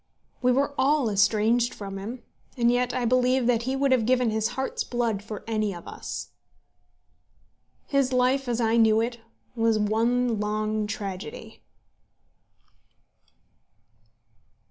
[0.41, 2.23] We were all estranged from him,
[2.57, 5.87] and yet I believe that he would have given his heart's blood for any of
[5.87, 6.29] us.
[7.85, 9.19] His life as I knew it
[9.55, 11.61] was one long tragedy.